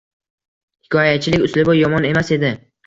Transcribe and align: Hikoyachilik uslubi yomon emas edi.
Hikoyachilik 0.87 1.47
uslubi 1.49 1.79
yomon 1.83 2.11
emas 2.15 2.29
edi. 2.39 2.57